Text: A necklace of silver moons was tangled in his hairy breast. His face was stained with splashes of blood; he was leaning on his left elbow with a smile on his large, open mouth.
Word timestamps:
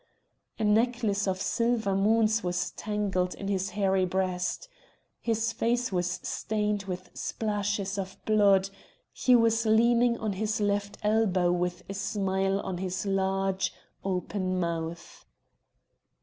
A 0.57 0.63
necklace 0.63 1.27
of 1.27 1.39
silver 1.39 1.95
moons 1.95 2.43
was 2.43 2.71
tangled 2.71 3.35
in 3.35 3.47
his 3.47 3.69
hairy 3.77 4.03
breast. 4.03 4.67
His 5.19 5.53
face 5.53 5.91
was 5.91 6.19
stained 6.23 6.85
with 6.85 7.11
splashes 7.13 7.99
of 7.99 8.17
blood; 8.25 8.71
he 9.13 9.35
was 9.35 9.63
leaning 9.63 10.17
on 10.17 10.33
his 10.33 10.59
left 10.59 10.97
elbow 11.03 11.51
with 11.51 11.83
a 11.87 11.93
smile 11.93 12.59
on 12.61 12.79
his 12.79 13.05
large, 13.05 13.75
open 14.03 14.59
mouth. 14.59 15.23